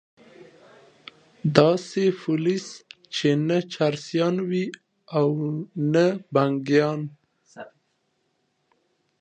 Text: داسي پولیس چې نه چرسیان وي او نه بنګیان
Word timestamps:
داسي 1.55 2.05
پولیس 2.21 2.65
چې 3.15 3.29
نه 3.47 3.57
چرسیان 3.73 4.35
وي 4.49 4.65
او 5.17 5.27
نه 5.93 6.05
بنګیان 6.33 7.01